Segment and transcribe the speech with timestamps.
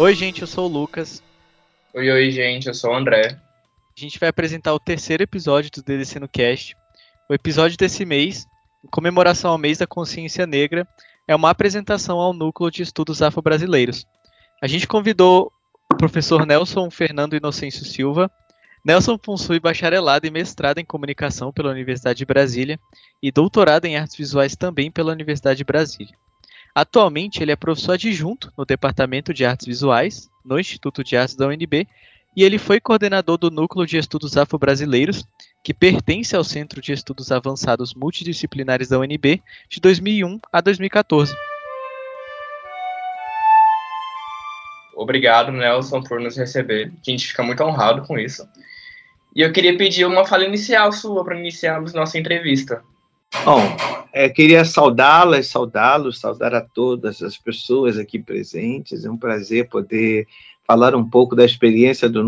[0.00, 1.22] Oi, gente, eu sou o Lucas.
[1.92, 3.38] Oi, oi, gente, eu sou o André.
[3.94, 6.74] A gente vai apresentar o terceiro episódio do DDC no Cast.
[7.28, 8.46] O episódio desse mês,
[8.82, 10.88] em comemoração ao mês da consciência negra,
[11.28, 14.06] é uma apresentação ao Núcleo de Estudos Afro-Brasileiros.
[14.62, 15.52] A gente convidou
[15.92, 18.30] o professor Nelson Fernando Inocêncio Silva.
[18.82, 22.80] Nelson possui bacharelado e mestrado em comunicação pela Universidade de Brasília
[23.22, 26.16] e doutorado em artes visuais também pela Universidade de Brasília.
[26.74, 31.48] Atualmente, ele é professor adjunto no Departamento de Artes Visuais, no Instituto de Artes da
[31.48, 31.86] UNB,
[32.36, 35.24] e ele foi coordenador do Núcleo de Estudos Afro-Brasileiros,
[35.64, 41.34] que pertence ao Centro de Estudos Avançados Multidisciplinares da UNB, de 2001 a 2014.
[44.94, 46.92] Obrigado, Nelson, por nos receber.
[47.06, 48.46] A gente fica muito honrado com isso.
[49.34, 52.82] E eu queria pedir uma fala inicial sua para iniciarmos nossa entrevista.
[53.44, 53.62] Bom,
[54.12, 59.04] é, queria saudá-las, saudá-los, saudar a todas as pessoas aqui presentes.
[59.04, 60.26] É um prazer poder
[60.66, 62.22] falar um pouco da experiência do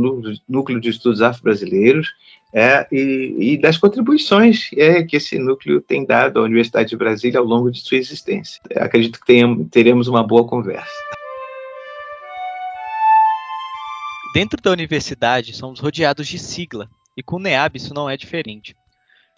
[0.49, 2.09] Núcleo de Estudos Afro-Brasileiros
[2.53, 7.39] é, e, e, das contribuições é, que esse núcleo tem dado à Universidade de Brasília
[7.39, 8.61] ao longo de sua existência.
[8.77, 10.91] Acredito que tenhamos, teremos uma boa conversa.
[14.35, 18.75] Dentro da universidade, somos rodeados de sigla, e com o NEAB isso não é diferente.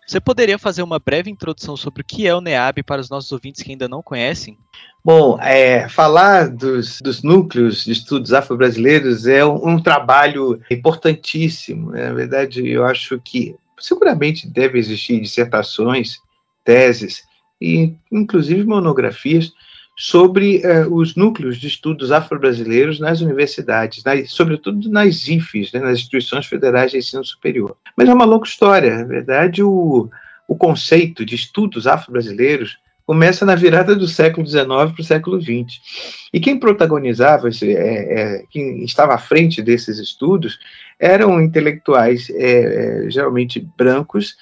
[0.07, 3.33] Você poderia fazer uma breve introdução sobre o que é o NEAB para os nossos
[3.33, 4.59] ouvintes que ainda não conhecem?
[5.05, 11.91] Bom, é, falar dos, dos, núcleos de estudos afro-brasileiros é um, um, trabalho importantíssimo.
[11.91, 12.09] Né?
[12.09, 16.19] Na verdade, eu acho que seguramente deve existir dissertações,
[16.65, 17.23] teses
[17.61, 19.53] e inclusive monografias
[19.97, 25.99] sobre uh, os núcleos de estudos afro-brasileiros nas universidades, nas, sobretudo nas IFES, né, nas
[25.99, 27.77] instituições federais de ensino superior.
[27.97, 28.99] Mas é uma longa história.
[28.99, 30.11] Na verdade, o,
[30.49, 35.79] o conceito de estudos afro-brasileiros começa na virada do século XIX para o século XX.
[36.33, 40.59] E quem protagonizava, esse, é, é, quem estava à frente desses estudos,
[40.99, 44.37] eram intelectuais é, é geralmente brancos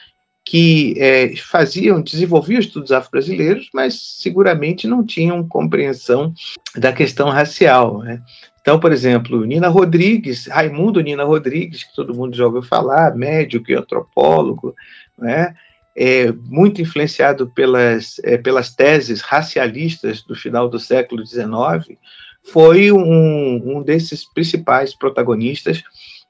[0.52, 6.34] que é, faziam, desenvolviam estudos afro-brasileiros, mas seguramente não tinham compreensão
[6.76, 8.02] da questão racial.
[8.02, 8.20] Né?
[8.60, 13.70] Então, por exemplo, Nina Rodrigues, Raimundo Nina Rodrigues, que todo mundo já ouviu falar, médico
[13.70, 14.74] e antropólogo,
[15.18, 15.54] né?
[15.96, 21.96] é, muito influenciado pelas, é, pelas teses racialistas do final do século XIX,
[22.44, 25.82] foi um, um desses principais protagonistas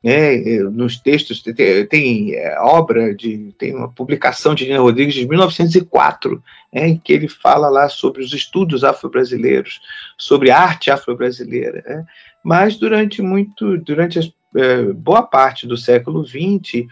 [0.03, 1.43] né, nos textos,
[1.89, 6.43] tem, é, obra, de, tem uma publicação de Nina Rodrigues de 1904,
[6.73, 9.81] né, em que ele fala lá sobre os estudos afro-brasileiros,
[10.19, 11.85] sobre a arte afro-brasileira.
[11.87, 12.05] Né,
[12.43, 16.85] mas durante muito, durante as, é, boa parte do século XX,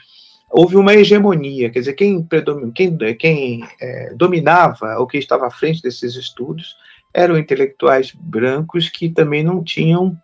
[0.48, 2.26] houve uma hegemonia, quer dizer, quem,
[2.74, 6.76] quem, quem é, dominava ou quem estava à frente desses estudos
[7.12, 10.16] eram intelectuais brancos que também não tinham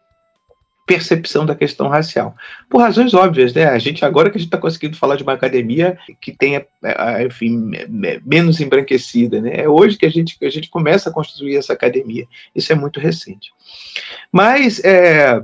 [0.86, 2.36] percepção da questão racial.
[2.70, 3.66] Por razões óbvias, né?
[3.66, 7.24] A gente, agora que a gente está conseguindo falar de uma academia que tenha, é,
[7.24, 7.72] enfim,
[8.24, 9.50] menos embranquecida, né?
[9.56, 12.24] É hoje que a gente, que a gente começa a construir essa academia.
[12.54, 13.50] Isso é muito recente.
[14.30, 15.42] Mas é,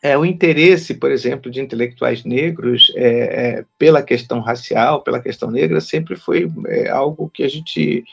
[0.00, 5.50] é, o interesse, por exemplo, de intelectuais negros é, é, pela questão racial, pela questão
[5.50, 8.04] negra, sempre foi é, algo que a gente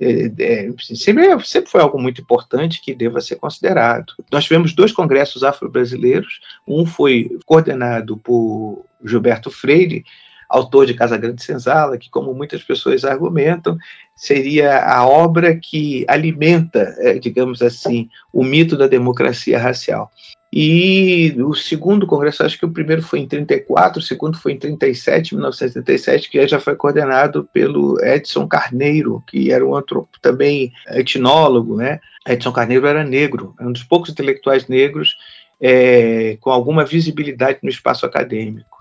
[0.00, 4.12] é, é, sempre, sempre foi algo muito importante que deva ser considerado.
[4.30, 10.04] Nós tivemos dois congressos afro-brasileiros, um foi coordenado por Gilberto Freire,
[10.48, 13.76] autor de Casa Grande Senzala, que, como muitas pessoas argumentam,
[14.14, 20.10] seria a obra que alimenta, é, digamos assim, o mito da democracia racial.
[20.56, 24.56] E o segundo congresso, acho que o primeiro foi em 34, o segundo foi em
[24.56, 31.76] 37, 1937, que já foi coordenado pelo Edson Carneiro, que era um antropo, também etnólogo,
[31.76, 31.98] né?
[32.24, 35.16] Edson Carneiro era negro, um dos poucos intelectuais negros
[35.60, 38.73] é, com alguma visibilidade no espaço acadêmico.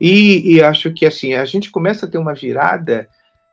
[0.00, 3.08] E, e, acho que assim a gente começa a ter uma virada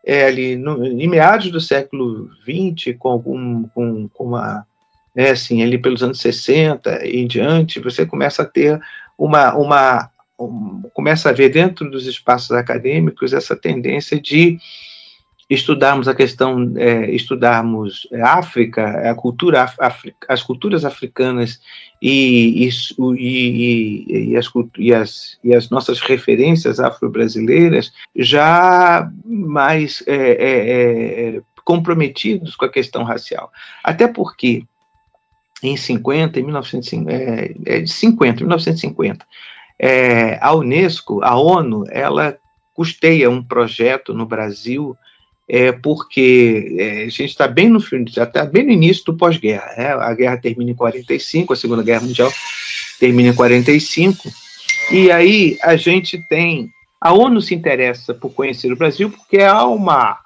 [0.06, 4.66] é, ali no, em meados do século XX, com algum com, com uma
[5.18, 8.80] né, assim, ali pelos anos 60 e em diante, você começa a ter
[9.18, 14.60] uma, uma um, começa a ver dentro dos espaços acadêmicos essa tendência de
[15.50, 19.72] estudarmos a questão, é, estudarmos África, a cultura
[20.28, 21.62] as culturas africanas
[22.02, 22.70] e, e,
[23.18, 31.42] e, e, as, e, as, e as nossas referências afro-brasileiras já mais é, é, é
[31.64, 33.52] comprometidos com a questão racial.
[33.84, 34.64] Até porque
[35.64, 39.26] em 50, em 1950, é, é de 50, 1950,
[39.80, 42.38] é, a Unesco, a ONU, ela
[42.74, 44.96] custeia um projeto no Brasil
[45.48, 47.80] é, porque é, a gente está bem no
[48.10, 49.74] já está bem no início do pós-guerra.
[49.78, 49.94] Né?
[49.94, 52.32] A guerra termina em 45, a Segunda Guerra Mundial
[53.00, 54.30] termina em 45,
[54.92, 59.66] e aí a gente tem a ONU se interessa por conhecer o Brasil porque há
[59.66, 60.20] uma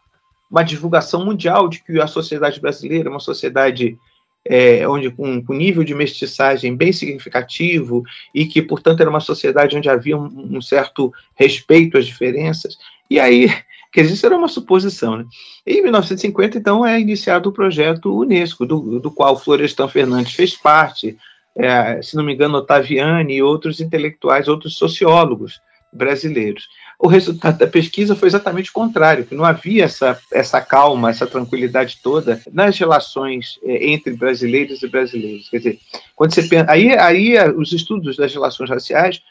[0.49, 3.97] uma divulgação mundial de que a sociedade brasileira é uma sociedade
[4.43, 8.03] é, onde com, com nível de mestiçagem bem significativo
[8.33, 12.77] e que, portanto, era uma sociedade onde havia um, um certo respeito às diferenças.
[13.09, 13.49] E aí,
[13.99, 15.17] dizer, isso era uma suposição.
[15.17, 15.25] Né?
[15.67, 21.17] Em 1950, então, é iniciado o projeto Unesco, do, do qual Florestan Fernandes fez parte,
[21.55, 25.59] é, se não me engano, Ottaviani e outros intelectuais, outros sociólogos
[25.91, 26.69] brasileiros.
[26.97, 31.27] O resultado da pesquisa foi exatamente o contrário, que não havia essa, essa calma, essa
[31.27, 35.49] tranquilidade toda nas relações é, entre brasileiros e brasileiros.
[35.49, 35.79] Quer dizer,
[36.15, 39.21] quando você pensa, aí, aí os estudos das relações raciais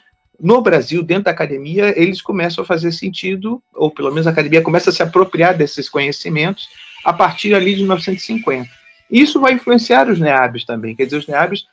[0.41, 4.63] no Brasil, dentro da academia, eles começam a fazer sentido, ou pelo menos a academia
[4.63, 6.69] começa a se apropriar desses conhecimentos
[7.05, 8.69] a partir ali de 1950.
[9.11, 11.67] Isso vai influenciar os NEABs também, quer dizer, os NEABs,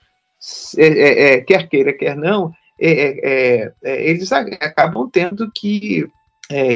[0.78, 6.08] é, é, é, quer queira, quer não, é, é, é, eles acabam tendo que,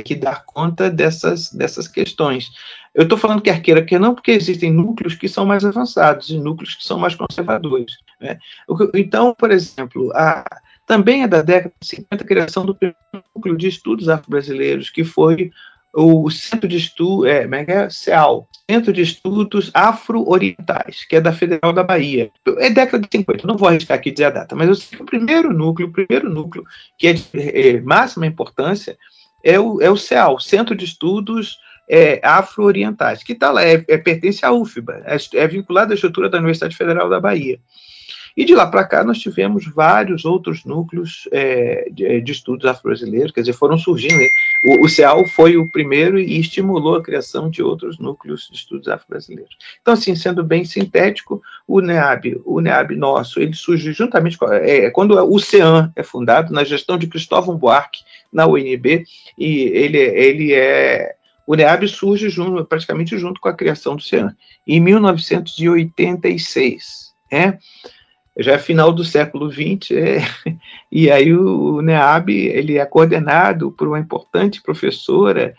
[0.06, 2.52] que dar conta dessas, dessas questões.
[2.94, 6.38] Eu estou falando quer queira, quer não, porque existem núcleos que são mais avançados e
[6.38, 7.98] núcleos que são mais conservadores.
[8.20, 8.38] Né?
[8.94, 10.46] Então, por exemplo, a,
[10.86, 12.78] também é da década de 50 a criação do
[13.36, 15.51] núcleo de estudos afro-brasileiros, que foi
[15.94, 21.33] o Centro de Estudos, é, é, é CEAL, Centro de Estudos Afro-Orientais, que é da
[21.33, 22.31] Federal da Bahia.
[22.57, 25.04] É década de 50, não vou arriscar aqui dizer a data, mas eu sei que
[25.04, 26.63] o primeiro núcleo, o primeiro núcleo
[26.98, 28.98] que é de é, máxima importância
[29.44, 31.57] é o, é o CEAL, Centro de Estudos
[31.89, 36.30] é, Afro-Orientais, que está lá, é, é, pertence à UFBA, é, é vinculado à estrutura
[36.30, 37.60] da Universidade Federal da Bahia.
[38.36, 43.31] E de lá para cá nós tivemos vários outros núcleos é, de, de, estudos afro-brasileiros,
[43.31, 44.16] quer dizer, foram surgindo.
[44.16, 44.28] Né?
[44.66, 48.88] O, o CEAL foi o primeiro e estimulou a criação de outros núcleos de estudos
[48.88, 49.56] afro-brasileiros.
[49.81, 54.89] Então, assim, sendo bem sintético, o NEAB, o NEAB nosso, ele surge juntamente com, é,
[54.89, 58.00] quando o CEAN é fundado, na gestão de Cristóvão Buarque,
[58.31, 59.04] na UNB,
[59.38, 64.34] e ele, ele é o NEAB surge junto, praticamente junto com a criação do CEAN,
[64.66, 67.12] em 1986.
[67.30, 67.57] É?
[68.42, 70.18] Já é final do século XX, é,
[70.92, 75.56] e aí o, o NEAB ele é coordenado por uma importante professora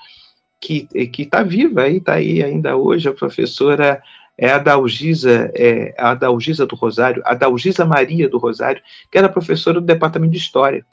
[0.61, 0.87] que
[1.19, 4.01] está viva, está aí ainda hoje, a professora
[4.39, 9.29] é a Dalgisa, é, a Dalgisa do Rosário, a Dalgisa Maria do Rosário, que era
[9.29, 10.87] professora do Departamento de História,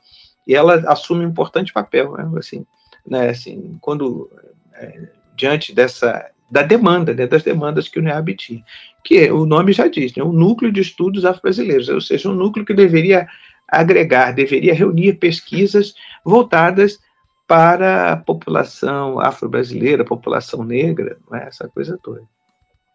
[0.46, 2.66] e ela assume um importante papel, né, assim,
[3.06, 4.30] né, assim, quando,
[4.74, 8.64] é, diante dessa, da demanda, né, das demandas que o NEAB tinha
[9.04, 12.66] que o nome já diz, né, o Núcleo de Estudos Afro-Brasileiros, ou seja, um núcleo
[12.66, 13.28] que deveria
[13.68, 15.94] agregar, deveria reunir pesquisas
[16.24, 17.00] voltadas
[17.48, 21.48] para a população afro-brasileira, população negra, é?
[21.48, 22.22] essa coisa toda.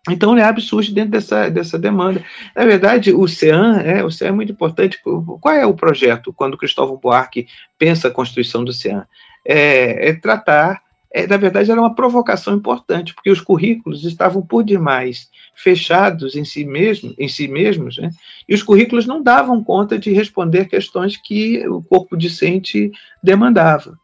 [0.08, 2.22] Então, o NEAB surge dentro dessa, dessa demanda.
[2.54, 5.00] Na verdade, o CEAN, é, o CEAN é muito importante.
[5.02, 7.46] Qual é o projeto quando Cristóvão Buarque
[7.78, 9.06] pensa a constituição do CEAN?
[9.44, 10.82] É, é tratar
[11.14, 16.44] é, na verdade, era uma provocação importante, porque os currículos estavam por demais fechados em
[16.44, 18.10] si, mesmo, em si mesmos, né?
[18.48, 22.90] e os currículos não davam conta de responder questões que o corpo discente
[23.22, 23.96] demandava.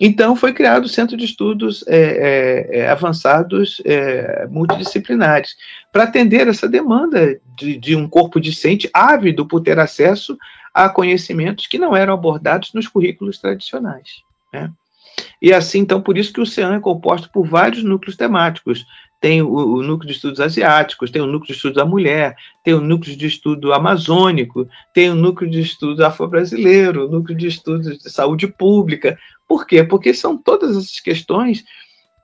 [0.00, 1.98] Então, foi criado o Centro de Estudos é,
[2.72, 5.54] é, é Avançados é, Multidisciplinares,
[5.92, 10.38] para atender essa demanda de, de, um corpo discente ávido por ter acesso
[10.72, 14.22] a conhecimentos que não eram abordados nos currículos tradicionais.
[14.50, 14.72] Né?
[15.40, 18.84] E assim, então, por isso que o oceano é composto por vários núcleos temáticos.
[19.20, 22.72] Tem o, o, núcleo de estudos asiáticos, tem o núcleo de estudos da mulher, tem
[22.72, 28.10] o núcleo de estudo amazônico, tem o núcleo de estudos afro-brasileiro, núcleo de estudos de
[28.10, 29.18] saúde pública.
[29.46, 29.84] Por quê?
[29.84, 31.64] Porque são todas essas questões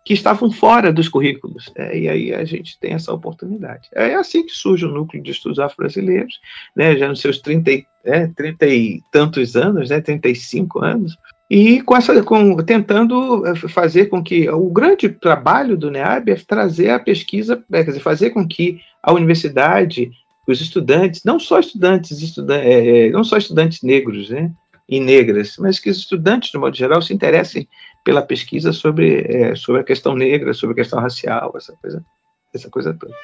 [0.07, 1.69] que estavam fora dos currículos.
[1.75, 3.89] É, e aí a gente tem essa oportunidade.
[3.93, 6.41] É assim que surge o núcleo de estudos afro-brasileiros,
[6.77, 11.97] né, já nos seus 30, é, 30 e tantos anos, né, 35 anos, e com
[11.97, 16.99] essa, com, tentando eh, fazer com que o grande trabalho do NEAB é trazer a
[16.99, 20.11] pesquisa, é, quer dizer, fazer com que a universidade,
[20.47, 24.51] os estudantes, não só estudantes, estudan é, não só estudantes negros né,
[24.89, 27.69] e negras, mas que os estudantes, de modo geral, se interessem
[28.05, 32.05] pela pesquisa sobre, é, sobre a questão negra, sobre a questão racial, essa coisa,
[32.53, 33.15] essa coisa toda.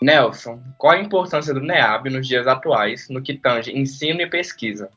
[0.00, 4.88] Nelson, qual a importância do NEAB nos dias atuais no que tange ensino e pesquisa?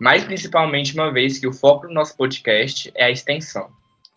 [0.00, 3.68] Mais principalmente uma vez que o foco do nosso podcast é a extensão.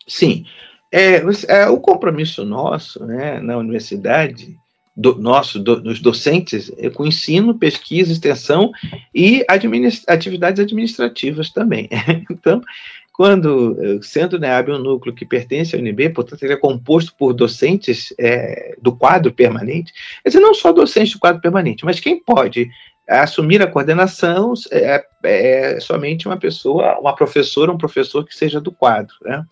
[0.06, 0.46] Sim,
[0.90, 4.56] é, é o compromisso nosso né, na universidade,
[4.96, 8.70] do, nosso, do, dos docentes, é com ensino, pesquisa, extensão
[9.14, 11.88] e administ atividades administrativas também.
[12.30, 12.60] então,
[13.22, 17.32] quando sendo o NEAB um núcleo que pertence ao UNB, portanto ele é composto por
[17.32, 19.92] docentes é, do quadro permanente,
[20.24, 22.68] quer dizer, não só docentes do quadro permanente, mas quem pode
[23.08, 28.72] assumir a coordenação é, é, somente uma pessoa, uma professora, um professor que seja do
[28.72, 29.44] quadro, né?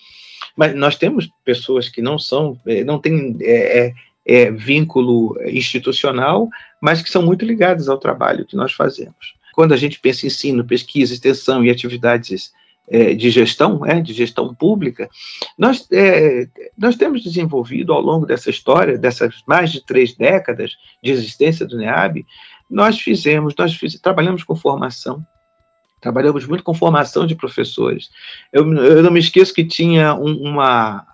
[0.56, 3.94] Mas nós temos pessoas que não são, é, não têm é, é,
[4.26, 6.48] é, vínculo institucional,
[6.82, 9.36] mas que são muito ligadas ao trabalho que nós fazemos.
[9.54, 12.52] Quando a gente pensa em ensino, pesquisa, extensão e atividades
[12.90, 15.08] é, de gestão, é, de gestão pública,
[15.56, 21.12] nós, é, nós temos desenvolvido ao longo dessa história, dessas mais de três décadas de
[21.12, 22.26] existência do NEAB,
[22.68, 25.24] nós fizemos, nós fiz, trabalhamos com formação,
[26.00, 28.10] trabalhamos muito com formação de professores.
[28.52, 31.06] Eu, eu não me esqueço que tinha um, uma,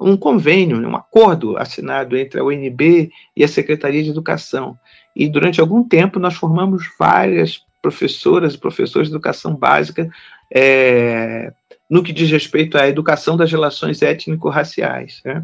[0.00, 4.76] um convênio, um acordo assinado entre a UNB e a Secretaria de Educação.
[5.14, 10.10] E durante algum tempo nós formamos várias professoras e professores de educação básica
[10.54, 11.52] é,
[11.88, 15.20] no que diz respeito à educação das relações étnico-raciais.
[15.24, 15.42] Né?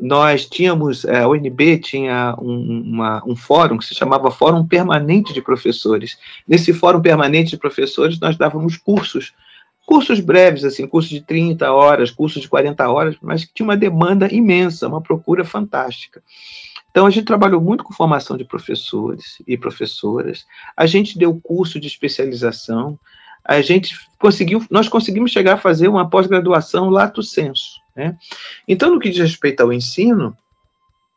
[0.00, 5.32] Nós tínhamos, é, a UNB tinha um, uma, um fórum que se chamava Fórum Permanente
[5.32, 6.18] de Professores.
[6.48, 9.34] Nesse Fórum Permanente de Professores, nós dávamos cursos,
[9.86, 13.76] cursos breves, assim, cursos de 30 horas, cursos de 40 horas, mas que tinha uma
[13.76, 16.22] demanda imensa, uma procura fantástica.
[16.90, 20.46] Então, a gente trabalhou muito com formação de professores e professoras,
[20.76, 22.98] a gente deu curso de especialização,
[23.44, 27.80] a gente conseguiu, nós conseguimos chegar a fazer uma pós-graduação lato senso.
[27.94, 28.16] Né?
[28.66, 30.36] Então, no que diz respeito ao ensino,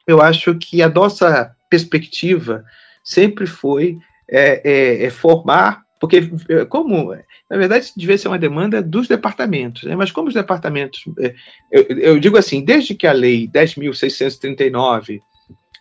[0.06, 2.66] eu acho que a nossa perspectiva
[3.04, 3.98] sempre foi
[4.30, 7.16] é, é, é formar, porque é, como,
[7.50, 9.96] na verdade, devia ser uma demanda dos departamentos, né?
[9.96, 11.34] mas como os departamentos, é,
[11.72, 15.22] eu, eu digo assim, desde que a lei 10.639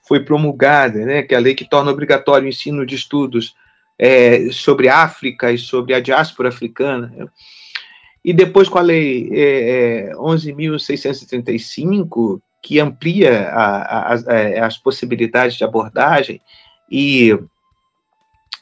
[0.06, 3.56] foi promulgada, né, que é a lei que torna obrigatório o ensino de estudos
[3.98, 7.12] é, sobre África e sobre a diáspora africana.
[7.16, 7.26] Né?
[8.24, 14.76] E depois com a Lei é, 11.635, é, que amplia a, a, a, é, as
[14.76, 16.40] possibilidades de abordagem
[16.90, 17.38] e,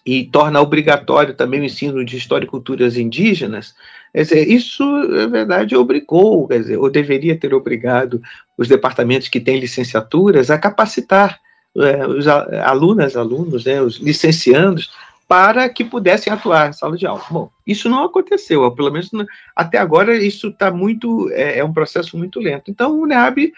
[0.05, 3.75] e torna obrigatório também o ensino de história e culturas indígenas,
[4.15, 8.23] dizer, isso, na verdade, obrigou, quer dizer, ou deveria ter obrigado
[8.57, 11.41] os departamentos que têm licenciaturas a capacitar
[11.77, 14.93] é, os alunas, alunos, né, os licenciandos,
[15.27, 17.23] para que pudessem atuar em sala de aula.
[17.31, 19.11] Bom, isso não aconteceu, pelo menos
[19.57, 22.71] até agora isso está muito, é, é, um processo muito lento.
[22.71, 23.53] Então o NEAB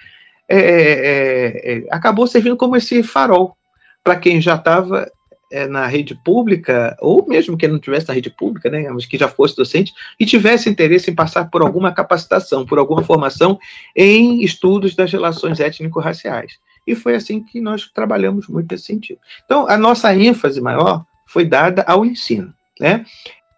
[0.48, 3.56] é, é, é, acabou servindo como esse farol
[4.04, 5.10] para quem já estava
[5.50, 9.18] é, na rede pública, ou mesmo que não tivesse na rede pública, né, mas que
[9.18, 13.58] já fosse docente, e tivesse interesse em passar por alguma capacitação, por alguma formação
[13.94, 16.58] em estudos das relações étnico-raciais.
[16.86, 19.18] E foi assim que nós trabalhamos muito nesse sentido.
[19.44, 22.54] Então, a nossa ênfase maior foi dada ao ensino.
[22.80, 23.04] Né?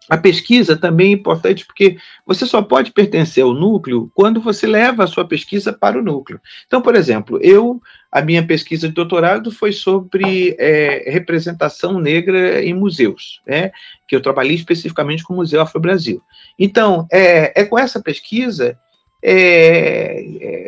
[0.09, 5.03] A pesquisa também é importante porque você só pode pertencer ao núcleo quando você leva
[5.03, 6.41] a sua pesquisa para o núcleo.
[6.65, 7.79] Então, por exemplo, eu,
[8.11, 13.71] a minha pesquisa de doutorado foi sobre é, representação negra em museus, né?
[14.07, 16.23] que eu trabalhei especificamente com o Museu Afro-Brasil.
[16.57, 18.75] Então, é, é com essa pesquisa
[19.21, 20.23] é,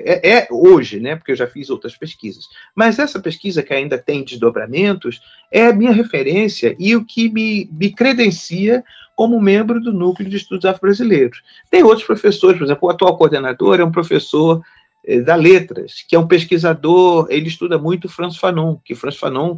[0.05, 3.97] é, é, hoje, né, porque eu já fiz outras pesquisas, mas essa pesquisa que ainda
[3.97, 8.83] tem desdobramentos é a minha referência e o que me, me credencia
[9.15, 11.43] como membro do Núcleo de Estudos Afro-Brasileiros.
[11.69, 14.61] Tem outros professores, por exemplo, o atual coordenador é um professor
[15.05, 19.57] é, da Letras, que é um pesquisador, ele estuda muito François Fanon, que François Fanon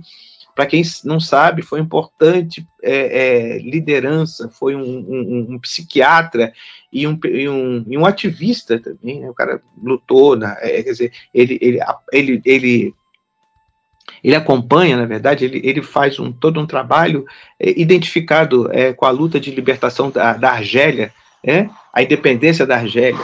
[0.56, 6.54] para quem não sabe, foi importante é, é, liderança, foi um, um, um psiquiatra
[6.92, 9.20] e um, e um, e um, ativista também.
[9.20, 9.30] Né?
[9.30, 11.80] O cara lutou, na, é, quer dizer, ele, ele,
[12.12, 12.96] ele, ele,
[14.24, 17.26] ele acompanha, na verdade, ele, ele faz um, todo um trabalho
[17.60, 21.12] é, identificado é, com a luta de libertação da, da Argélia,
[21.44, 23.20] é, a independência da Argélia.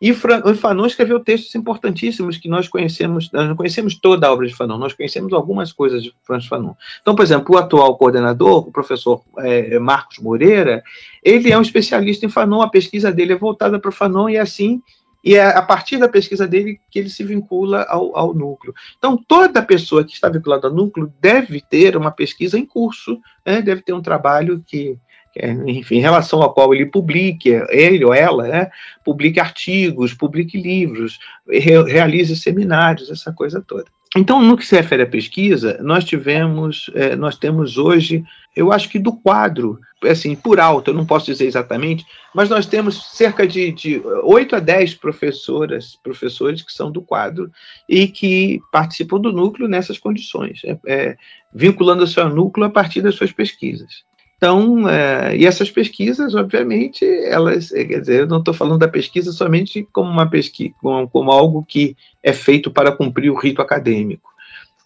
[0.00, 4.46] E o Fanon escreveu textos importantíssimos que nós conhecemos, nós não conhecemos toda a obra
[4.46, 6.74] de Fanon, nós conhecemos algumas coisas de Francis Fanon.
[7.00, 10.84] Então, por exemplo, o atual coordenador, o professor é, Marcos Moreira,
[11.22, 14.80] ele é um especialista em Fanon, a pesquisa dele é voltada para Fanon e assim
[15.24, 18.72] e é a partir da pesquisa dele que ele se vincula ao, ao, núcleo.
[18.96, 23.60] Então, toda pessoa que está vinculada ao núcleo deve ter uma pesquisa em curso, né?
[23.60, 24.96] deve ter um trabalho que, é,
[25.66, 28.70] enfim, em relação ao qual ele publique, ele ou ela, né,
[29.04, 33.86] publique artigos, publique livros, realize seminários, essa coisa toda.
[34.16, 38.24] Então, no que se refere à pesquisa, nós tivemos, é, nós temos hoje,
[38.56, 42.64] eu acho que do quadro, assim, por alto, eu não posso dizer exatamente, mas nós
[42.64, 47.50] temos cerca de, de 8 a 10 professoras, professores que são do quadro
[47.86, 51.16] e que participam do núcleo nessas condições, é, é,
[51.52, 54.07] vinculando-se ao núcleo a partir das suas pesquisas.
[54.38, 58.86] Então, é, e essas pesquisas, obviamente, elas, é, quer dizer, eu não estou falando da
[58.86, 63.60] pesquisa somente como uma pesquisa, como, como algo que é feito para cumprir o rito
[63.60, 64.30] acadêmico.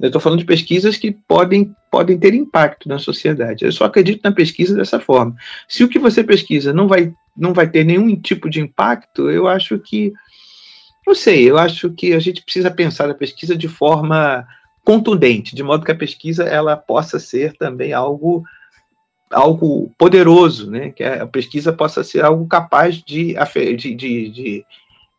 [0.00, 3.64] Eu estou falando de pesquisas que podem, podem ter impacto na sociedade.
[3.66, 5.36] Eu só acredito na pesquisa dessa forma.
[5.68, 9.46] Se o que você pesquisa não vai, não vai ter nenhum tipo de impacto, eu
[9.46, 10.14] acho que.
[11.06, 14.46] Não sei, eu acho que a gente precisa pensar a pesquisa de forma
[14.84, 18.44] contundente, de modo que a pesquisa ela possa ser também algo
[19.32, 20.90] algo poderoso, né?
[20.90, 23.34] que a pesquisa possa ser algo capaz de,
[23.76, 24.64] de, de, de,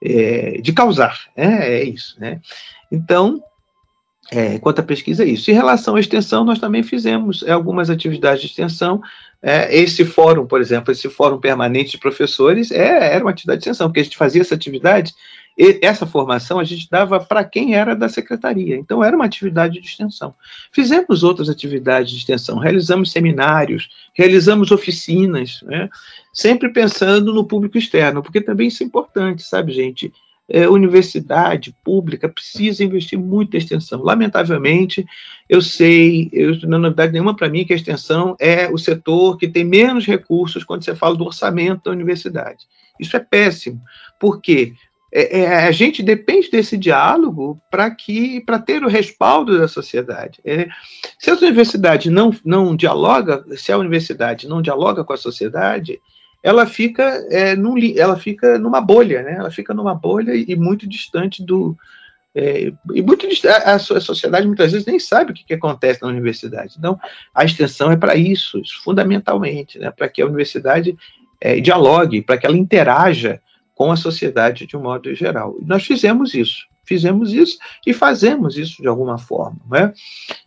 [0.02, 1.20] é, de causar.
[1.36, 1.80] Né?
[1.80, 2.16] É isso.
[2.20, 2.40] Né?
[2.92, 3.44] Então,
[4.32, 5.52] é, quanto à pesquisa, é isso.
[5.52, 9.02] Em relação à extensão, nós também fizemos é, algumas atividades de extensão.
[9.42, 13.64] É, esse fórum, por exemplo, esse fórum permanente de professores, é, era uma atividade de
[13.64, 15.14] extensão, porque a gente fazia essa atividade,
[15.82, 18.76] essa formação a gente dava para quem era da secretaria.
[18.76, 20.34] Então, era uma atividade de extensão.
[20.72, 25.90] Fizemos outras atividades de extensão, realizamos seminários, realizamos oficinas, né,
[26.34, 30.12] sempre pensando no público externo, porque também isso é importante, sabe, gente?
[30.50, 34.02] é, universidade pública precisa investir muito em extensão.
[34.02, 35.06] Lamentavelmente,
[35.50, 39.38] eu sei, eu, não é novidade nenhuma para mim que a extensão é o setor
[39.38, 42.66] que tem menos recursos quando você fala do orçamento da universidade.
[43.00, 43.82] Isso é péssimo.
[44.20, 44.74] Por quê?
[45.16, 50.40] É, é, a gente depende desse diálogo para que para ter o respaldo da sociedade.
[50.44, 50.68] É,
[51.20, 56.02] se a universidade não, não dialoga, se a universidade não dialoga com a sociedade,
[56.42, 59.36] ela fica, é, num, ela fica numa bolha, né?
[59.38, 61.78] Ela fica numa bolha e, muito distante do.
[62.34, 66.08] É, e muito a, a sociedade muitas vezes nem sabe o que, que acontece na
[66.08, 66.76] universidade.
[66.80, 67.00] Então,
[67.36, 69.92] a extensão é para isso, isso, fundamentalmente, né?
[69.92, 70.98] para que a universidade
[71.40, 73.40] é, dialogue, para que ela interaja
[73.76, 75.56] com a sociedade de um modo geral.
[75.62, 79.60] Nós fizemos isso, fizemos isso e fazemos isso de alguma forma.
[79.70, 79.94] Né?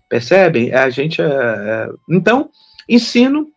[0.08, 0.72] Percebem?
[0.72, 1.20] A gente.
[1.20, 2.50] É então,
[2.88, 3.50] ensino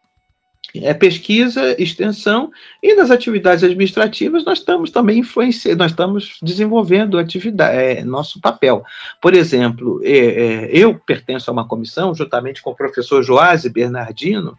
[0.75, 7.75] é pesquisa, extensão, e nas atividades administrativas nós estamos também influenciando, nós estamos desenvolvendo atividade,
[7.75, 8.83] é, nosso papel.
[9.21, 14.57] Por exemplo, é, é, eu pertenço a uma comissão, juntamente com o professor Joás Bernardino,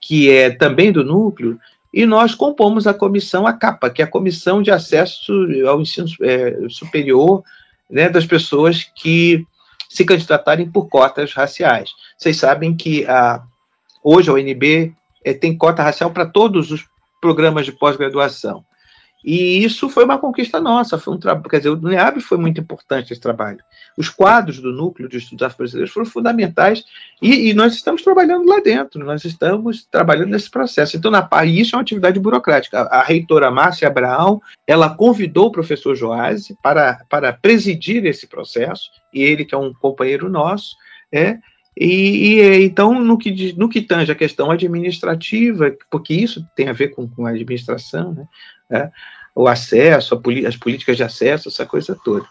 [0.00, 1.58] que é também do núcleo,
[1.92, 5.32] e nós compomos a comissão a CAPA, que é a Comissão de Acesso
[5.68, 7.42] ao Ensino é, Superior
[7.90, 9.44] né, das pessoas que
[9.90, 11.90] se candidatarem por cotas raciais.
[12.16, 13.42] Vocês sabem que a,
[14.02, 16.86] hoje a UNB é, tem cota racial para todos os
[17.20, 18.64] programas de pós-graduação.
[19.24, 22.60] E isso foi uma conquista nossa, foi um trabalho, quer dizer, o NEAB foi muito
[22.60, 23.60] importante esse trabalho.
[23.96, 26.84] Os quadros do núcleo de estudos afro-brasileiros foram fundamentais
[27.20, 30.96] e, e, nós estamos trabalhando lá dentro, nós estamos trabalhando nesse processo.
[30.96, 32.82] Então, na e isso é uma atividade burocrática.
[32.82, 38.90] A, a reitora Márcia Abraão, ela convidou o professor Joás para, para presidir esse processo,
[39.12, 40.74] e ele, que é um companheiro nosso,
[41.12, 41.38] é,
[41.76, 46.72] e, e, então, no que, no que tange a questão administrativa, porque isso tem a
[46.72, 48.26] ver com, com a administração, né?
[48.72, 48.90] É,
[49.34, 52.26] o acesso, as políticas de acesso, essa coisa toda.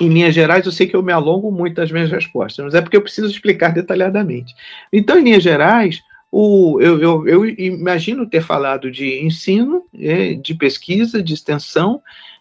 [0.00, 2.80] Em linhas gerais, eu sei que eu me alongo muito nas minhas respostas, mas é
[2.80, 4.54] porque eu preciso explicar detalhadamente.
[4.92, 10.54] Então, em linhas gerais, o, eu, eu, eu imagino ter falado de ensino, é, de
[10.54, 12.00] pesquisa, de extensão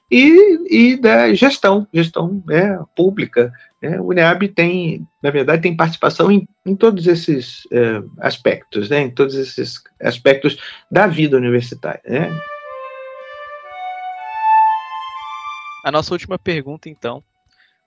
[0.09, 6.31] e, e da gestão, gestão é, pública, é, o NEAB tem, na verdade, tem participação
[6.31, 10.57] em, em todos esses é, aspectos, né, em todos esses aspectos
[10.89, 12.01] da vida universitária.
[12.05, 12.41] Né?
[15.83, 17.23] A nossa última pergunta, então.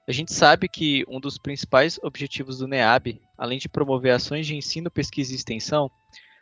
[0.07, 4.55] A gente sabe que um dos principais objetivos do NEAB, além de promover ações de
[4.55, 5.91] ensino, pesquisa e extensão,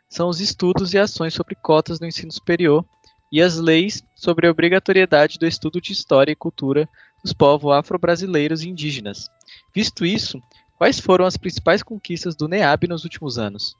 [0.09, 2.85] são os estudos e ações sobre cotas no ensino superior
[3.31, 6.89] e as leis sobre a obrigatoriedade do estudo de história e cultura
[7.23, 9.29] dos povos afro-brasileiros e indígenas,
[9.73, 10.41] Visto isso,
[10.77, 13.75] quais foram as principais conquistas do NEAB nos últimos anos?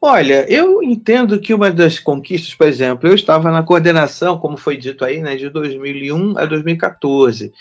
[0.00, 4.76] Olha, eu entendo que uma das conquistas, por exemplo, eu estava na coordenação, como foi
[4.76, 7.52] dito aí, né, de 2001 a 2014.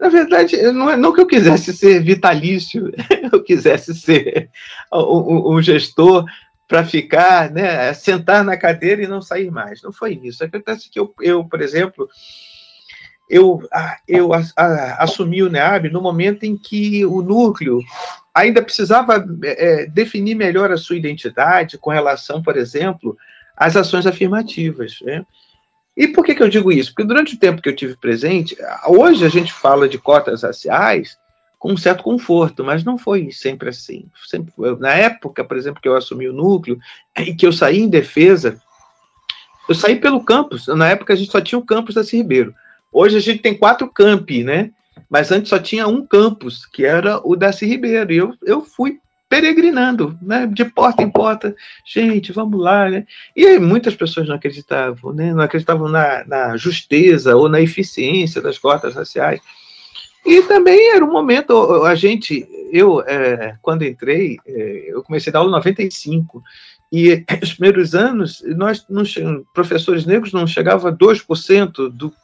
[0.00, 2.92] Na verdade, não, é, não que eu quisesse ser vitalício,
[3.32, 4.50] eu quisesse ser
[4.92, 6.24] um, um gestor
[6.66, 9.80] para ficar, né, sentar na cadeira e não sair mais.
[9.80, 10.42] Não foi isso.
[10.42, 12.08] Acontece que eu, eu por exemplo,
[13.28, 13.62] eu,
[14.06, 14.30] eu
[14.98, 17.80] assumi o NEAB no momento em que o núcleo
[18.34, 23.16] ainda precisava é, definir melhor a sua identidade com relação, por exemplo,
[23.56, 24.98] às ações afirmativas.
[25.02, 25.24] Né?
[25.96, 26.90] E por que, que eu digo isso?
[26.90, 28.56] Porque durante o tempo que eu tive presente,
[28.86, 31.16] hoje a gente fala de cotas raciais
[31.58, 34.06] com um certo conforto, mas não foi sempre assim.
[34.28, 36.78] Sempre, na época, por exemplo, que eu assumi o núcleo
[37.18, 38.60] e que eu saí em defesa,
[39.66, 40.66] eu saí pelo campus.
[40.66, 42.54] Na época a gente só tinha o campus da Ribeiro.
[42.94, 44.70] Hoje a gente tem quatro campi, né?
[45.10, 48.12] Mas antes só tinha um campus, que era o Darcy Ribeiro.
[48.12, 53.04] E eu, eu fui peregrinando, né, de porta em porta, gente, vamos lá, né?
[53.34, 58.58] E muitas pessoas não acreditavam, né, não acreditavam na, na justeza ou na eficiência das
[58.58, 59.40] cotas raciais.
[60.24, 65.32] E também era um momento, a gente, eu, é, quando entrei, é, eu comecei a
[65.32, 66.40] dar aula em 95,
[66.92, 69.02] e os primeiros anos, nós, não,
[69.52, 72.14] professores negros não chegavam a 2% do,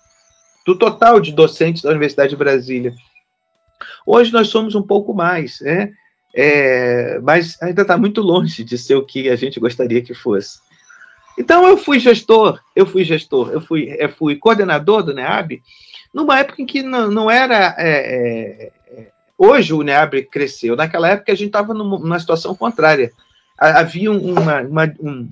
[0.66, 2.92] do total de docentes da Universidade de Brasília.
[4.06, 5.92] Hoje nós somos um pouco mais, né?
[6.34, 10.58] É, mas ainda está muito longe de ser o que a gente gostaria que fosse.
[11.38, 15.62] Então eu fui gestor, eu fui gestor, eu fui, eu fui coordenador do NEAB,
[16.12, 17.74] numa época em que não, não era.
[17.78, 19.06] É, é,
[19.38, 23.10] hoje o NEAB cresceu, naquela época a gente estava numa situação contrária.
[23.58, 25.28] Havia uma, uma, um,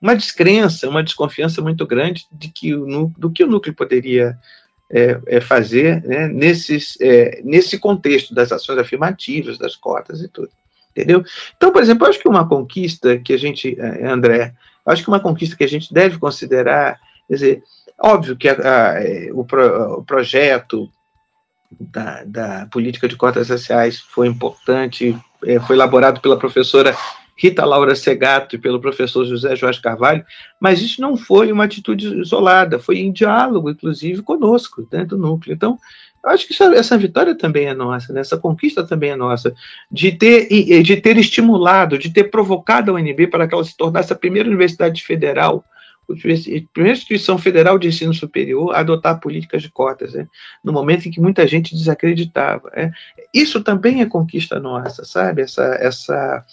[0.00, 4.36] uma descrença, uma desconfiança muito grande de que o, do que o núcleo poderia
[4.90, 10.50] é, é fazer né, nesses, é, nesse contexto das ações afirmativas, das cotas e tudo.
[10.90, 11.24] Entendeu?
[11.56, 14.52] Então, por exemplo, acho que uma conquista que a gente, é, André,
[14.84, 16.98] acho que uma conquista que a gente deve considerar,
[17.28, 17.62] quer dizer,
[17.98, 20.90] óbvio que a, a, é, o, pro, o, projeto
[21.78, 26.96] da, da, política de cotas raciais foi importante, é, foi elaborado pela professora
[27.40, 30.22] Rita Laura Segato e pelo professor José Jorge Carvalho,
[30.60, 35.54] mas isso não foi uma atitude isolada, foi em diálogo, inclusive, conosco, dentro do núcleo.
[35.54, 35.78] Então,
[36.22, 38.20] eu acho que essa vitória também é nossa, né?
[38.20, 39.54] essa conquista também é nossa,
[39.90, 40.48] de ter,
[40.82, 44.46] de ter estimulado, de ter provocado a UNB para que ela se tornasse a primeira
[44.46, 45.64] universidade federal
[46.72, 50.26] primeira instituição federal de ensino superior a adotar políticas de cotas, né?
[50.64, 52.70] no momento em que muita gente desacreditava.
[52.76, 52.90] Né?
[53.32, 55.42] Isso também é conquista nossa, sabe?
[55.42, 56.44] Essa, essa,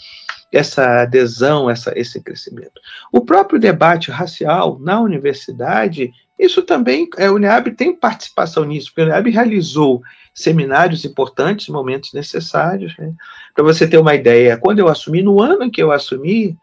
[0.52, 2.80] essa adesão, essa, esse crescimento.
[3.12, 9.02] O próprio debate racial na universidade, isso também, é, o UNEAB tem participação nisso, porque
[9.02, 10.02] o UNEAB realizou
[10.34, 12.96] seminários importantes, momentos necessários.
[12.98, 13.12] Né?
[13.54, 16.58] Para você ter uma ideia, quando eu assumi, no ano em que eu assumi,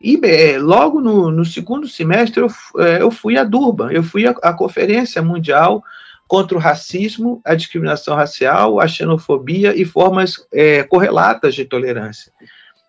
[0.00, 2.48] e é, logo no, no, segundo semestre eu,
[2.82, 5.82] é, eu fui a Durban, eu fui à, à Conferência Mundial
[6.28, 12.32] contra o Racismo, a Discriminação Racial, a Xenofobia e formas é, correlatas de tolerância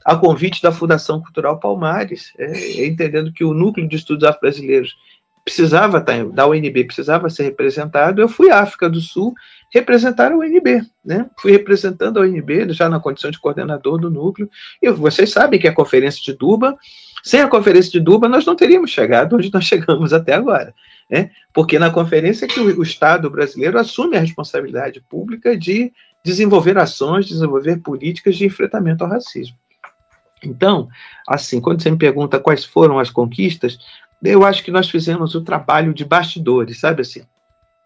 [0.07, 4.95] a convite da Fundação Cultural Palmares, é, entendendo que o núcleo de estudos afro-brasileiros
[5.43, 9.33] precisava estar, da UNB precisava ser representado, eu fui à África do Sul
[9.69, 11.29] representar a UNB, né?
[11.37, 14.49] Fui representando a UNB já na condição de coordenador do núcleo.
[14.81, 16.77] E vocês sabem que a conferência de Duba,
[17.21, 20.73] sem a conferência de Duba, nós não teríamos chegado onde nós chegamos até agora,
[21.11, 21.31] né?
[21.53, 25.91] Porque na conferência é que o, o Estado brasileiro assume a responsabilidade pública de
[26.23, 29.57] desenvolver ações, desenvolver políticas de enfrentamento ao racismo.
[30.43, 30.87] Então,
[31.27, 33.79] assim, quando você me pergunta quais foram as conquistas,
[34.23, 37.23] eu acho que nós fizemos o trabalho de bastidores, sabe assim?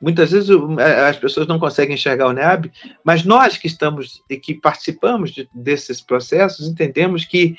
[0.02, 2.72] Muitas vezes é, as pessoas não conseguem enxergar o NEAB,
[3.04, 7.56] mas nós que estamos e que participamos de, desses processos entendemos que,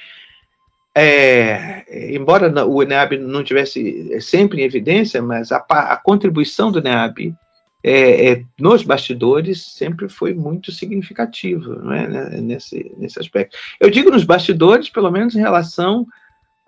[0.95, 7.33] é, embora o NEAB não tivesse sempre em evidência, mas a, a contribuição do NEAB
[7.83, 13.57] é, é, nos bastidores sempre foi muito significativo é, né, nesse, nesse aspecto.
[13.81, 16.07] Eu digo nos bastidores, pelo menos em relação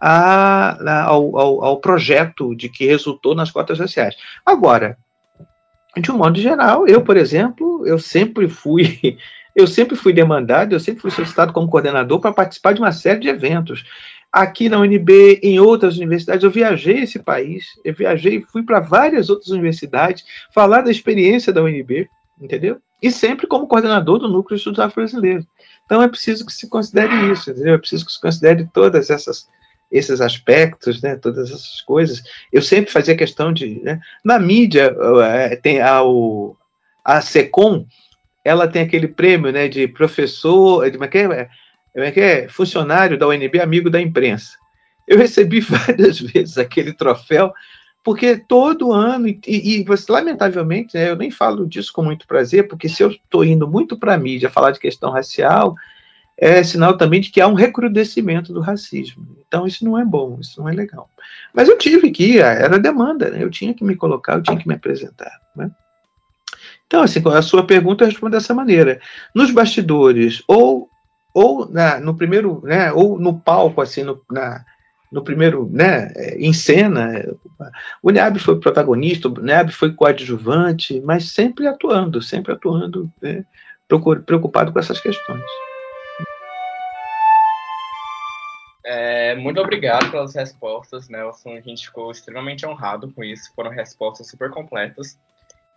[0.01, 4.17] a, a, ao, ao, ao, projeto de que resultou nas cotas raciais.
[4.45, 4.99] Agora,
[5.97, 9.17] de um modo geral, eu, por exemplo, eu sempre fui
[9.55, 13.21] eu sempre fui demandado, eu sempre fui solicitado como coordenador para participar de uma série
[13.21, 13.85] de eventos
[14.35, 16.43] aqui na UNB, em outras universidades.
[16.43, 21.63] Eu viajei esse país, eu viajei, fui para várias outras universidades, falar da experiência da
[21.63, 22.09] UNB,
[22.41, 22.79] entendeu?
[23.01, 25.47] E sempre como coordenador do Núcleo de Estudos Afro-Brasileiros.
[25.87, 27.75] Então é preciso que se considere isso, entendeu?
[27.75, 29.47] É preciso que se considere todas essas
[29.93, 32.21] esses aspectos, né, todas essas coisas.
[32.53, 34.93] Eu sempre fazia questão de, né, na mídia
[35.23, 36.01] é, tem a,
[37.05, 37.87] a Secom,
[38.45, 40.99] ela tem aquele prêmio, né, de professor, de,
[41.95, 44.57] é, que é funcionário da UNB, amigo da imprensa.
[45.07, 47.53] Eu recebi várias vezes aquele troféu,
[48.03, 52.89] porque todo ano, e, e lamentavelmente, né, eu nem falo disso com muito prazer, porque
[52.89, 55.75] se eu estou indo muito para a mídia falar de questão racial,
[56.37, 59.37] é sinal também de que há um recrudescimento do racismo.
[59.47, 61.09] Então, isso não é bom, isso não é legal.
[61.55, 63.43] Mas eu tive que ir, era demanda, né?
[63.43, 65.33] eu tinha que me colocar, eu tinha que me apresentar.
[65.55, 65.71] Né?
[66.87, 69.01] Então, assim, a sua pergunta eu respondo dessa maneira.
[69.35, 70.89] Nos bastidores, ou
[71.35, 74.65] ou na, no primeiro, né, ou no palco, assim, no, na,
[75.11, 77.25] no primeiro, né, em cena,
[78.01, 83.45] o Neab foi protagonista, o Neab foi coadjuvante, mas sempre atuando, sempre atuando, né,
[84.25, 85.43] preocupado com essas questões.
[88.87, 91.55] É, muito obrigado pelas respostas, Nelson.
[91.55, 93.51] A gente ficou extremamente honrado com isso.
[93.57, 95.19] Foram respostas super completas.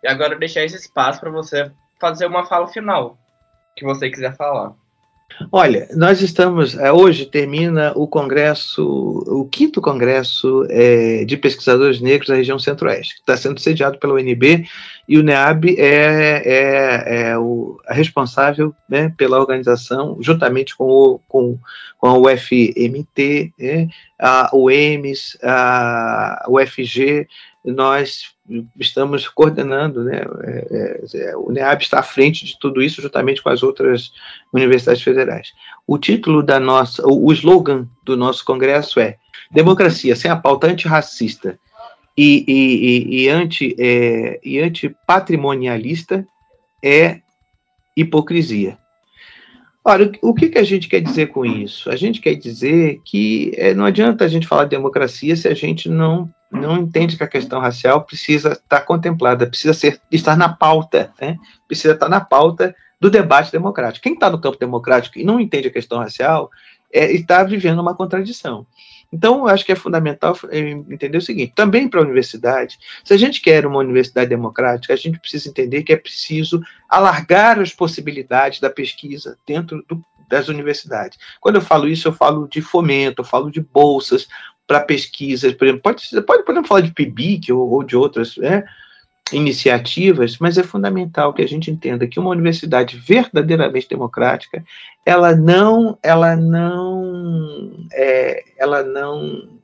[0.02, 3.16] E agora deixar esse espaço para você fazer uma fala final,
[3.74, 4.74] que você quiser falar.
[5.52, 6.76] Olha, nós estamos.
[6.76, 8.84] É, hoje termina o Congresso,
[9.26, 14.14] o quinto Congresso é, de Pesquisadores Negros da região Centro-Oeste, que está sendo sediado pela
[14.14, 14.66] UNB,
[15.08, 21.58] e o NEAB é, é, é o responsável né, pela organização, juntamente com, o, com,
[21.98, 23.88] com a UFMT, né,
[24.18, 27.28] a UEMS, a UFG,
[27.72, 28.34] nós
[28.78, 30.22] estamos coordenando, né?
[30.42, 34.12] É, é, é, o NEAB está à frente de tudo isso, juntamente com as outras
[34.52, 35.52] universidades federais.
[35.86, 39.16] O título da nossa, o, slogan do nosso congresso é
[39.50, 41.58] Democracia sem a pauta antirracista
[42.16, 46.26] e, e, e, e, anti, é, e antipatrimonialista
[46.82, 47.20] é
[47.96, 48.78] hipocrisia.
[49.84, 51.88] Ora, o que, que a gente quer dizer com isso?
[51.90, 55.54] A gente quer dizer que é, não adianta a gente falar de democracia se a
[55.54, 60.48] gente não não entende que a questão racial precisa estar contemplada, precisa ser, estar na
[60.48, 61.36] pauta, né?
[61.66, 64.02] precisa estar na pauta do debate democrático.
[64.02, 66.50] Quem está no campo democrático e não entende a questão racial
[66.92, 68.66] é, está vivendo uma contradição.
[69.12, 73.14] Então, eu acho que é fundamental é, entender o seguinte: também para a universidade, se
[73.14, 77.72] a gente quer uma universidade democrática, a gente precisa entender que é preciso alargar as
[77.72, 81.18] possibilidades da pesquisa dentro do, das universidades.
[81.40, 84.28] Quando eu falo isso, eu falo de fomento, eu falo de bolsas,
[84.68, 88.64] para pesquisas, por exemplo, pode, pode podemos falar de PIBIC ou, ou de outras né,
[89.32, 94.62] iniciativas, mas é fundamental que a gente entenda que uma universidade verdadeiramente democrática,
[95.06, 99.58] ela não, ela não, é, ela não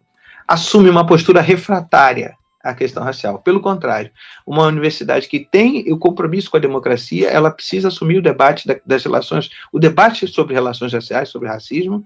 [0.48, 3.38] assume uma postura refratária à questão racial.
[3.40, 4.10] Pelo contrário,
[4.46, 9.04] uma universidade que tem o compromisso com a democracia, ela precisa assumir o debate das
[9.04, 12.02] relações, o debate sobre relações raciais, sobre racismo,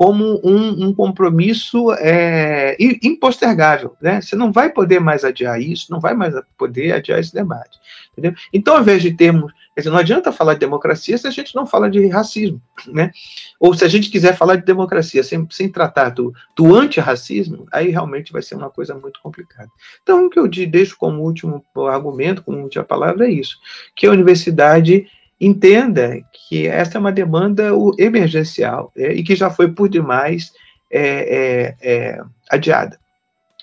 [0.00, 3.94] como um, um compromisso é, impostergável.
[4.00, 4.22] Né?
[4.22, 7.78] Você não vai poder mais adiar isso, não vai mais poder adiar esse debate.
[8.10, 8.32] Entendeu?
[8.50, 9.52] Então, ao invés de termos.
[9.76, 12.62] Dizer, não adianta falar de democracia se a gente não fala de racismo.
[12.86, 13.10] Né?
[13.58, 17.90] Ou se a gente quiser falar de democracia sem, sem tratar do, do antirracismo, aí
[17.90, 19.68] realmente vai ser uma coisa muito complicada.
[20.02, 23.58] Então, o que eu deixo como último argumento, como última palavra, é isso:
[23.94, 25.06] que a universidade
[25.40, 30.52] entenda que essa é uma demanda emergencial é, e que já foi por demais
[30.90, 32.98] é, é, é adiada.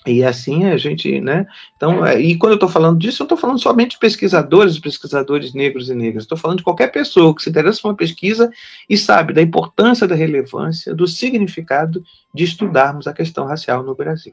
[0.06, 1.46] E assim a gente, né?
[1.76, 5.52] Então, é, e quando eu estou falando disso, eu estou falando somente de pesquisadores, pesquisadores
[5.52, 6.24] negros e negras.
[6.24, 8.50] Estou falando de qualquer pessoa que se interessa por uma pesquisa
[8.88, 12.02] e sabe da importância, da relevância, do significado
[12.34, 14.32] de estudarmos a questão racial no Brasil.